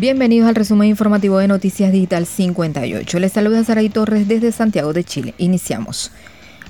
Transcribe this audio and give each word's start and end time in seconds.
Bienvenidos 0.00 0.48
al 0.48 0.54
resumen 0.54 0.88
informativo 0.88 1.36
de 1.36 1.46
Noticias 1.46 1.92
Digital 1.92 2.24
58. 2.24 3.18
Les 3.18 3.32
saluda 3.32 3.62
Saray 3.62 3.90
Torres 3.90 4.26
desde 4.26 4.50
Santiago 4.50 4.94
de 4.94 5.04
Chile. 5.04 5.34
Iniciamos. 5.36 6.10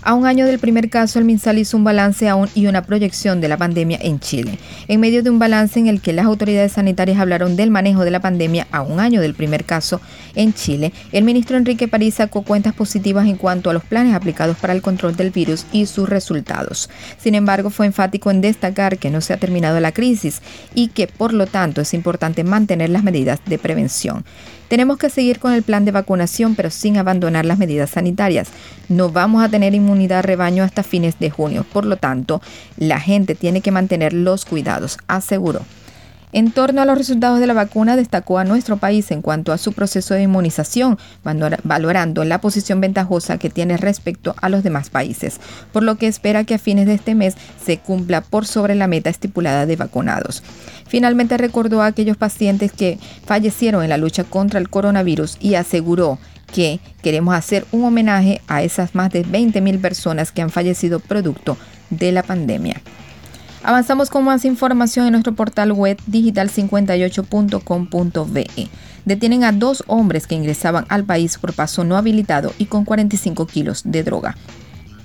A 0.03 0.14
un 0.14 0.25
año 0.25 0.46
del 0.46 0.59
primer 0.59 0.89
caso, 0.89 1.19
el 1.19 1.27
MinSal 1.27 1.59
hizo 1.59 1.77
un 1.77 1.85
balance 1.85 2.27
aún 2.27 2.49
y 2.55 2.69
una 2.69 2.82
proyección 2.82 3.43
de 3.43 3.49
la 3.49 3.59
pandemia 3.59 3.99
en 4.00 4.19
Chile. 4.19 4.59
En 4.89 4.99
medio 4.99 5.23
de 5.23 5.29
un 5.29 5.39
balance 5.39 5.79
en 5.79 5.89
el 5.89 6.00
que 6.00 6.14
las 6.14 6.25
autoridades 6.25 6.72
sanitarias 6.72 7.18
hablaron 7.18 7.54
del 7.54 7.71
manejo 7.71 8.03
de 8.03 8.11
la 8.11 8.21
pandemia 8.21 8.67
a 8.72 8.81
un 8.81 8.99
año 8.99 9.21
del 9.21 9.35
primer 9.35 9.64
caso 9.67 10.00
en 10.35 10.55
Chile, 10.55 10.94
el 11.13 11.25
ministro 11.25 11.58
Enrique 11.58 11.86
París 11.86 12.14
sacó 12.14 12.41
cuentas 12.43 12.72
positivas 12.72 13.27
en 13.27 13.36
cuanto 13.36 13.68
a 13.68 13.75
los 13.75 13.85
planes 13.85 14.14
aplicados 14.14 14.57
para 14.57 14.72
el 14.72 14.81
control 14.81 15.17
del 15.17 15.32
virus 15.32 15.67
y 15.71 15.85
sus 15.85 16.08
resultados. 16.08 16.89
Sin 17.19 17.35
embargo, 17.35 17.69
fue 17.69 17.85
enfático 17.85 18.30
en 18.30 18.41
destacar 18.41 18.96
que 18.96 19.11
no 19.11 19.21
se 19.21 19.35
ha 19.35 19.36
terminado 19.36 19.80
la 19.80 19.93
crisis 19.93 20.41
y 20.75 20.89
que, 20.89 21.08
por 21.08 21.35
lo 21.35 21.46
tanto, 21.46 21.82
es 21.82 21.93
importante 21.93 22.43
mantener 22.43 22.89
las 22.89 23.05
medidas 23.05 23.41
de 23.44 23.58
prevención. 23.58 24.25
Tenemos 24.69 24.99
que 24.99 25.11
seguir 25.11 25.41
con 25.41 25.53
el 25.53 25.64
plan 25.64 25.85
de 25.85 25.91
vacunación, 25.91 26.55
pero 26.55 26.71
sin 26.71 26.96
abandonar 26.96 27.44
las 27.44 27.58
medidas 27.58 27.91
sanitarias. 27.91 28.49
No 28.89 29.11
vamos 29.11 29.43
a 29.43 29.49
tener 29.49 29.75
inmunidad 29.75 29.89
rebaño 30.22 30.64
hasta 30.64 30.82
fines 30.82 31.18
de 31.18 31.30
junio. 31.30 31.64
Por 31.72 31.85
lo 31.85 31.96
tanto, 31.96 32.41
la 32.77 33.00
gente 33.00 33.34
tiene 33.34 33.61
que 33.61 33.70
mantener 33.70 34.12
los 34.12 34.44
cuidados, 34.44 34.98
aseguró. 35.08 35.62
En 36.33 36.53
torno 36.53 36.80
a 36.80 36.84
los 36.84 36.97
resultados 36.97 37.41
de 37.41 37.48
la 37.48 37.55
vacuna, 37.55 37.96
destacó 37.96 38.38
a 38.38 38.44
nuestro 38.44 38.77
país 38.77 39.11
en 39.11 39.20
cuanto 39.20 39.52
a 39.52 39.58
su 39.58 39.72
proceso 39.72 40.14
de 40.14 40.22
inmunización, 40.22 40.96
valorando 41.64 42.22
la 42.22 42.41
posición 42.41 42.80
ventajosa 42.80 43.36
que 43.36 43.50
tiene 43.50 43.77
respecto 43.77 44.36
a 44.41 44.48
los 44.48 44.62
demás 44.62 44.91
países, 44.91 45.41
por 45.72 45.83
lo 45.83 45.96
que 45.96 46.06
espera 46.06 46.44
que 46.44 46.55
a 46.55 46.58
fines 46.58 46.86
de 46.86 46.94
este 46.94 47.16
mes 47.16 47.34
se 47.64 47.78
cumpla 47.78 48.20
por 48.20 48.46
sobre 48.46 48.77
la 48.77 48.86
meta 48.86 49.11
estipulada 49.11 49.66
de 49.66 49.74
vacunados. 49.74 50.44
Finalmente 50.86 51.36
recordó 51.36 51.83
a 51.83 51.86
aquellos 51.86 52.16
pacientes 52.16 52.70
que 52.70 52.98
fallecieron 53.24 53.83
en 53.83 53.91
la 53.91 53.96
lucha 53.96 54.22
contra 54.22 54.61
el 54.61 54.70
coronavirus 54.70 55.36
y 55.41 55.56
aseguró 55.56 56.18
que 56.52 56.80
queremos 57.02 57.34
hacer 57.34 57.66
un 57.72 57.84
homenaje 57.84 58.40
a 58.46 58.62
esas 58.62 58.94
más 58.94 59.10
de 59.10 59.24
20.000 59.24 59.80
personas 59.80 60.30
que 60.32 60.42
han 60.42 60.50
fallecido 60.50 61.00
producto 61.00 61.56
de 61.90 62.12
la 62.12 62.22
pandemia. 62.22 62.80
Avanzamos 63.62 64.08
con 64.08 64.24
más 64.24 64.46
información 64.46 65.04
en 65.06 65.12
nuestro 65.12 65.34
portal 65.34 65.72
web 65.72 65.98
digital58.com.be. 66.10 68.68
Detienen 69.04 69.44
a 69.44 69.52
dos 69.52 69.84
hombres 69.86 70.26
que 70.26 70.34
ingresaban 70.34 70.86
al 70.88 71.04
país 71.04 71.38
por 71.38 71.52
paso 71.52 71.84
no 71.84 71.96
habilitado 71.96 72.52
y 72.58 72.64
con 72.66 72.84
45 72.84 73.46
kilos 73.46 73.82
de 73.84 74.02
droga. 74.02 74.36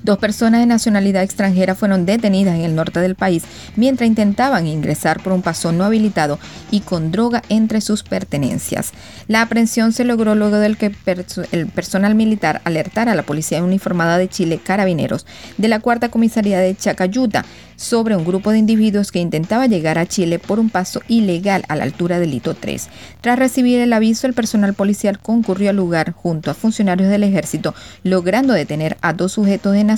Dos 0.05 0.19
personas 0.19 0.59
de 0.59 0.67
nacionalidad 0.67 1.23
extranjera 1.23 1.73
fueron 1.73 2.05
detenidas 2.05 2.53
en 2.53 2.61
el 2.61 2.75
norte 2.75 2.99
del 2.99 3.15
país 3.15 3.41
mientras 3.75 4.07
intentaban 4.07 4.67
ingresar 4.67 5.19
por 5.23 5.33
un 5.33 5.41
paso 5.41 5.71
no 5.71 5.83
habilitado 5.83 6.37
y 6.69 6.81
con 6.81 7.11
droga 7.11 7.41
entre 7.49 7.81
sus 7.81 8.03
pertenencias. 8.03 8.91
La 9.27 9.41
aprehensión 9.41 9.93
se 9.93 10.03
logró 10.03 10.35
luego 10.35 10.57
del 10.57 10.77
que 10.77 10.93
el 11.51 11.65
personal 11.65 12.13
militar 12.13 12.61
alertara 12.65 13.13
a 13.13 13.15
la 13.15 13.23
Policía 13.23 13.63
Uniformada 13.63 14.19
de 14.19 14.29
Chile, 14.29 14.59
Carabineros, 14.63 15.25
de 15.57 15.69
la 15.69 15.79
Cuarta 15.79 16.09
Comisaría 16.09 16.59
de 16.59 16.75
Chacayuta, 16.75 17.43
sobre 17.75 18.15
un 18.15 18.25
grupo 18.25 18.51
de 18.51 18.59
individuos 18.59 19.11
que 19.11 19.19
intentaba 19.19 19.65
llegar 19.65 19.97
a 19.97 20.05
Chile 20.05 20.39
por 20.39 20.59
un 20.59 20.69
paso 20.69 21.01
ilegal 21.07 21.63
a 21.67 21.75
la 21.75 21.83
altura 21.83 22.19
del 22.19 22.33
hito 22.33 22.53
3. 22.53 22.89
Tras 23.21 23.39
recibir 23.39 23.79
el 23.81 23.91
aviso, 23.91 24.27
el 24.27 24.33
personal 24.33 24.73
policial 24.75 25.19
concurrió 25.19 25.71
al 25.71 25.75
lugar 25.75 26.13
junto 26.13 26.51
a 26.51 26.53
funcionarios 26.53 27.09
del 27.09 27.23
ejército, 27.23 27.73
logrando 28.03 28.53
detener 28.53 28.97
a 29.01 29.11
dos 29.11 29.33
sujetos 29.33 29.73
de 29.73 29.83
nacionalidad 29.83 29.94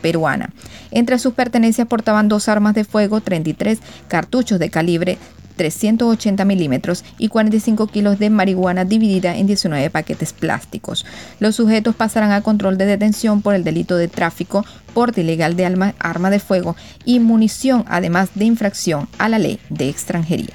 peruana. 0.00 0.50
Entre 0.90 1.18
sus 1.18 1.34
pertenencias 1.34 1.88
portaban 1.88 2.28
dos 2.28 2.48
armas 2.48 2.74
de 2.74 2.84
fuego, 2.84 3.20
33 3.20 3.78
cartuchos 4.08 4.58
de 4.58 4.70
calibre 4.70 5.18
380 5.60 6.42
milímetros 6.46 7.04
y 7.18 7.28
45 7.28 7.86
kilos 7.88 8.18
de 8.18 8.30
marihuana 8.30 8.86
dividida 8.86 9.36
en 9.36 9.46
19 9.46 9.90
paquetes 9.90 10.32
plásticos. 10.32 11.04
Los 11.38 11.56
sujetos 11.56 11.94
pasarán 11.94 12.32
a 12.32 12.40
control 12.40 12.78
de 12.78 12.86
detención 12.86 13.42
por 13.42 13.54
el 13.54 13.62
delito 13.62 13.96
de 13.96 14.08
tráfico, 14.08 14.64
porte 14.94 15.20
ilegal 15.20 15.56
de 15.56 15.66
arma 15.98 16.30
de 16.30 16.38
fuego 16.38 16.76
y 17.04 17.20
munición, 17.20 17.84
además 17.88 18.30
de 18.34 18.46
infracción 18.46 19.06
a 19.18 19.28
la 19.28 19.38
ley 19.38 19.60
de 19.68 19.90
extranjería. 19.90 20.54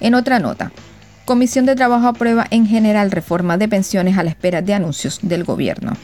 En 0.00 0.14
otra 0.14 0.38
nota, 0.38 0.72
Comisión 1.26 1.64
de 1.64 1.74
Trabajo 1.74 2.06
aprueba 2.06 2.46
en 2.50 2.66
general 2.66 3.10
reforma 3.10 3.56
de 3.56 3.68
pensiones 3.68 4.18
a 4.18 4.22
la 4.22 4.30
espera 4.30 4.60
de 4.60 4.74
anuncios 4.74 5.20
del 5.22 5.44
gobierno. 5.44 5.94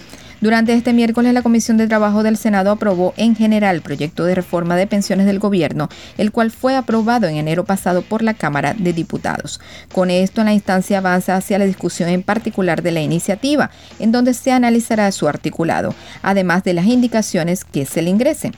Durante 0.41 0.73
este 0.73 0.95
miércoles, 0.95 1.35
la 1.35 1.43
Comisión 1.43 1.77
de 1.77 1.87
Trabajo 1.87 2.23
del 2.23 2.39
Senado 2.39 2.71
aprobó 2.71 3.13
en 3.19 3.37
general 3.37 3.77
el 3.77 3.83
proyecto 3.83 4.25
de 4.25 4.35
reforma 4.35 4.75
de 4.75 4.87
pensiones 4.87 5.27
del 5.27 5.39
gobierno, 5.39 5.91
el 6.17 6.33
cual 6.33 6.51
fue 6.51 6.77
aprobado 6.77 7.29
en 7.29 7.37
enero 7.37 7.67
pasado 7.67 8.01
por 8.01 8.23
la 8.23 8.33
Cámara 8.33 8.73
de 8.73 8.95
Diputados. 8.95 9.61
Con 9.93 10.09
esto, 10.09 10.43
la 10.43 10.55
instancia 10.55 10.97
avanza 10.97 11.37
hacia 11.37 11.59
la 11.59 11.67
discusión 11.67 12.09
en 12.09 12.23
particular 12.23 12.83
de 12.83 12.91
la 12.91 13.03
iniciativa, 13.03 13.71
en 13.99 14.13
donde 14.13 14.33
se 14.33 14.51
analizará 14.51 15.13
su 15.13 15.29
articulado, 15.29 15.95
además 16.23 16.65
de 16.65 16.73
las 16.73 16.87
indicaciones 16.87 17.67
que 17.67 17.85
se 17.85 18.01
le 18.01 18.09
ingresen. 18.09 18.55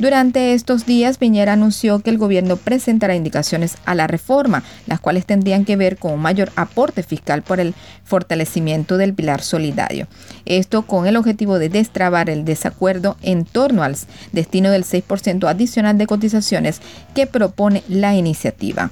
Durante 0.00 0.54
estos 0.54 0.86
días, 0.86 1.18
Piñera 1.18 1.52
anunció 1.52 1.98
que 1.98 2.08
el 2.08 2.16
gobierno 2.16 2.56
presentará 2.56 3.14
indicaciones 3.14 3.76
a 3.84 3.94
la 3.94 4.06
reforma, 4.06 4.62
las 4.86 4.98
cuales 4.98 5.26
tendrían 5.26 5.66
que 5.66 5.76
ver 5.76 5.98
con 5.98 6.12
un 6.14 6.20
mayor 6.20 6.50
aporte 6.56 7.02
fiscal 7.02 7.42
por 7.42 7.60
el 7.60 7.74
fortalecimiento 8.04 8.96
del 8.96 9.12
pilar 9.12 9.42
solidario. 9.42 10.08
Esto 10.46 10.86
con 10.86 11.06
el 11.06 11.18
objetivo 11.18 11.58
de 11.58 11.68
destrabar 11.68 12.30
el 12.30 12.46
desacuerdo 12.46 13.18
en 13.20 13.44
torno 13.44 13.82
al 13.82 13.94
destino 14.32 14.70
del 14.70 14.84
6% 14.84 15.46
adicional 15.46 15.98
de 15.98 16.06
cotizaciones 16.06 16.80
que 17.14 17.26
propone 17.26 17.82
la 17.86 18.14
iniciativa. 18.14 18.90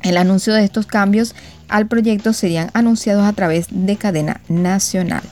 El 0.00 0.16
anuncio 0.16 0.54
de 0.54 0.64
estos 0.64 0.86
cambios 0.86 1.34
al 1.68 1.88
proyecto 1.88 2.32
serían 2.32 2.70
anunciados 2.72 3.26
a 3.26 3.34
través 3.34 3.66
de 3.70 3.96
cadena 3.96 4.40
nacional. 4.48 5.24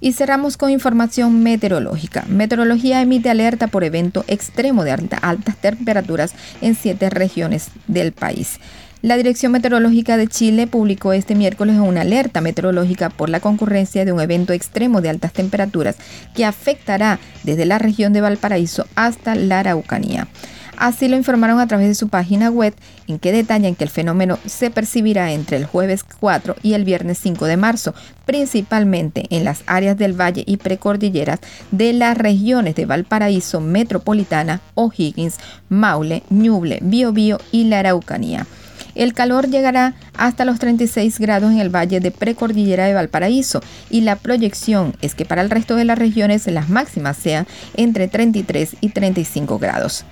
Y 0.00 0.12
cerramos 0.12 0.56
con 0.56 0.70
información 0.70 1.42
meteorológica. 1.42 2.24
Meteorología 2.28 3.00
emite 3.00 3.30
alerta 3.30 3.66
por 3.66 3.84
evento 3.84 4.24
extremo 4.28 4.84
de 4.84 4.92
altas 4.92 5.56
temperaturas 5.56 6.34
en 6.60 6.74
siete 6.74 7.10
regiones 7.10 7.68
del 7.86 8.12
país. 8.12 8.58
La 9.02 9.16
Dirección 9.16 9.52
Meteorológica 9.52 10.16
de 10.16 10.26
Chile 10.26 10.66
publicó 10.66 11.12
este 11.12 11.34
miércoles 11.34 11.76
una 11.78 12.00
alerta 12.00 12.40
meteorológica 12.40 13.10
por 13.10 13.28
la 13.28 13.40
concurrencia 13.40 14.04
de 14.04 14.12
un 14.12 14.20
evento 14.20 14.52
extremo 14.52 15.00
de 15.00 15.10
altas 15.10 15.32
temperaturas 15.32 15.96
que 16.34 16.44
afectará 16.44 17.20
desde 17.44 17.66
la 17.66 17.78
región 17.78 18.12
de 18.12 18.22
Valparaíso 18.22 18.86
hasta 18.96 19.34
la 19.34 19.60
Araucanía. 19.60 20.28
Así 20.76 21.08
lo 21.08 21.16
informaron 21.16 21.58
a 21.58 21.66
través 21.66 21.88
de 21.88 21.94
su 21.94 22.08
página 22.08 22.50
web, 22.50 22.74
en 23.06 23.18
que 23.18 23.32
detallan 23.32 23.74
que 23.74 23.84
el 23.84 23.90
fenómeno 23.90 24.38
se 24.44 24.70
percibirá 24.70 25.32
entre 25.32 25.56
el 25.56 25.64
jueves 25.64 26.04
4 26.04 26.56
y 26.62 26.74
el 26.74 26.84
viernes 26.84 27.18
5 27.18 27.46
de 27.46 27.56
marzo, 27.56 27.94
principalmente 28.26 29.24
en 29.30 29.44
las 29.44 29.62
áreas 29.66 29.96
del 29.96 30.20
valle 30.20 30.44
y 30.46 30.58
precordilleras 30.58 31.40
de 31.70 31.94
las 31.94 32.18
regiones 32.18 32.74
de 32.74 32.84
Valparaíso 32.84 33.60
Metropolitana, 33.60 34.60
O'Higgins, 34.74 35.38
Maule, 35.70 36.22
Ñuble, 36.28 36.80
Biobío 36.82 37.38
y 37.52 37.64
la 37.64 37.78
Araucanía. 37.78 38.46
El 38.94 39.12
calor 39.12 39.48
llegará 39.48 39.94
hasta 40.16 40.46
los 40.46 40.58
36 40.58 41.18
grados 41.18 41.52
en 41.52 41.58
el 41.58 41.74
valle 41.74 42.00
de 42.00 42.10
precordillera 42.10 42.86
de 42.86 42.94
Valparaíso 42.94 43.60
y 43.90 44.00
la 44.00 44.16
proyección 44.16 44.94
es 45.02 45.14
que 45.14 45.26
para 45.26 45.42
el 45.42 45.50
resto 45.50 45.76
de 45.76 45.84
las 45.84 45.98
regiones 45.98 46.46
las 46.46 46.70
máximas 46.70 47.18
sean 47.18 47.46
entre 47.76 48.08
33 48.08 48.76
y 48.80 48.88
35 48.88 49.58
grados. 49.58 50.04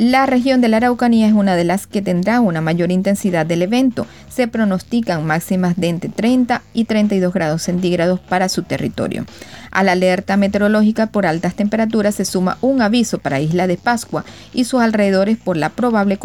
La 0.00 0.24
región 0.24 0.62
de 0.62 0.68
la 0.68 0.78
Araucanía 0.78 1.26
es 1.26 1.34
una 1.34 1.56
de 1.56 1.64
las 1.64 1.86
que 1.86 2.00
tendrá 2.00 2.40
una 2.40 2.62
mayor 2.62 2.90
intensidad 2.90 3.44
del 3.44 3.60
evento. 3.60 4.06
Se 4.30 4.48
pronostican 4.48 5.26
máximas 5.26 5.76
de 5.76 5.88
entre 5.88 6.08
30 6.08 6.62
y 6.72 6.86
32 6.86 7.34
grados 7.34 7.60
centígrados 7.60 8.18
para 8.18 8.48
su 8.48 8.62
territorio. 8.62 9.26
A 9.70 9.82
la 9.82 9.92
alerta 9.92 10.38
meteorológica 10.38 11.08
por 11.08 11.26
altas 11.26 11.54
temperaturas 11.54 12.14
se 12.14 12.24
suma 12.24 12.56
un 12.62 12.80
aviso 12.80 13.18
para 13.18 13.40
Isla 13.40 13.66
de 13.66 13.76
Pascua 13.76 14.24
y 14.54 14.64
sus 14.64 14.80
alrededores 14.80 15.36
por 15.36 15.58
la 15.58 15.68
probable 15.68 16.18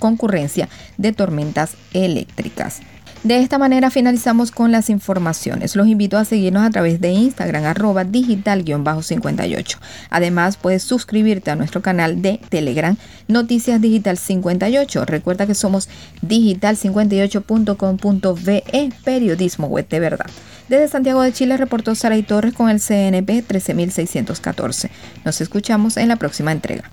concurrencia 0.00 0.68
de 0.98 1.12
tormentas 1.12 1.76
eléctricas. 1.92 2.80
De 3.24 3.38
esta 3.38 3.56
manera 3.56 3.88
finalizamos 3.88 4.50
con 4.50 4.70
las 4.70 4.90
informaciones. 4.90 5.76
Los 5.76 5.88
invito 5.88 6.18
a 6.18 6.26
seguirnos 6.26 6.62
a 6.62 6.68
través 6.68 7.00
de 7.00 7.08
Instagram 7.08 7.64
arroba 7.64 8.04
digital-58. 8.04 9.78
Además 10.10 10.58
puedes 10.58 10.82
suscribirte 10.82 11.50
a 11.50 11.56
nuestro 11.56 11.80
canal 11.80 12.20
de 12.20 12.38
Telegram 12.50 12.98
Noticias 13.26 13.80
Digital 13.80 14.18
58. 14.18 15.06
Recuerda 15.06 15.46
que 15.46 15.54
somos 15.54 15.88
digital58.com.be 16.20 18.92
periodismo 19.02 19.68
web 19.68 19.88
de 19.88 20.00
verdad. 20.00 20.26
Desde 20.68 20.88
Santiago 20.88 21.22
de 21.22 21.32
Chile 21.32 21.56
reportó 21.56 21.94
Saray 21.94 22.24
Torres 22.24 22.52
con 22.52 22.68
el 22.68 22.78
CNP 22.78 23.40
13614. 23.40 24.90
Nos 25.24 25.40
escuchamos 25.40 25.96
en 25.96 26.08
la 26.08 26.16
próxima 26.16 26.52
entrega. 26.52 26.90